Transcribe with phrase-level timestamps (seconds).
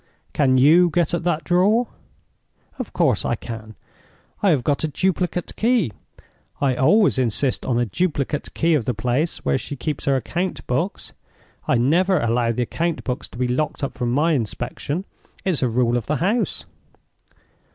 [0.33, 1.85] "Can you get at that drawer?"
[2.79, 3.75] "Of course I can.
[4.41, 9.45] I have got a duplicate key—I always insist on a duplicate key of the place
[9.45, 11.13] where she keeps her account books.
[11.67, 15.05] I never allow the account books to be locked up from my inspection:
[15.45, 16.65] it's a rule of the house."